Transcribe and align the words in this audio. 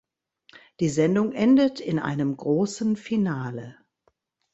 Die 0.79 0.89
Sendung 0.89 1.31
endet 1.31 1.79
in 1.79 1.99
einem 1.99 2.35
großen 2.35 2.95
Finale. 2.95 3.77